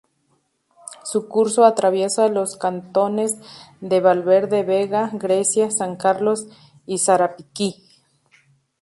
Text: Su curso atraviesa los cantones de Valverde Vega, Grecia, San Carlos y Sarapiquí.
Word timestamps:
Su 1.03 1.27
curso 1.27 1.63
atraviesa 1.63 2.27
los 2.27 2.57
cantones 2.57 3.37
de 3.81 3.99
Valverde 3.99 4.63
Vega, 4.63 5.11
Grecia, 5.13 5.69
San 5.69 5.95
Carlos 5.95 6.47
y 6.87 6.97
Sarapiquí. 6.97 7.87